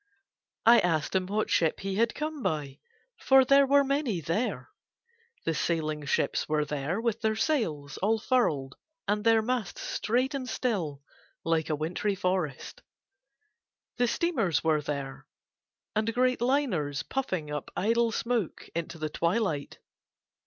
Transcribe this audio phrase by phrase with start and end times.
[0.65, 2.79] I asked him what ship he had come by,
[3.19, 4.71] for there were many there.
[5.45, 8.77] The sailing ships were there with their sails all furled
[9.07, 11.03] and their masts straight and still
[11.43, 12.81] like a wintry forest;
[13.97, 15.27] the steamers were there,
[15.95, 19.77] and great liners, puffing up idle smoke into the twilight.